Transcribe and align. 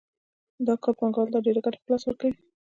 دا 0.65 0.73
کار 0.83 0.93
پانګوال 0.99 1.27
ته 1.33 1.39
ډېره 1.45 1.61
ګټه 1.65 1.77
په 1.81 1.87
لاس 1.91 2.03
ورکوي 2.05 2.35